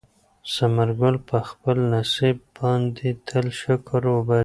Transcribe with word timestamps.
ثمر 0.53 0.89
ګل 0.99 1.15
په 1.29 1.37
خپل 1.49 1.77
نصیب 1.93 2.37
باندې 2.57 3.09
تل 3.27 3.45
شکر 3.61 4.01
وباسي. 4.13 4.39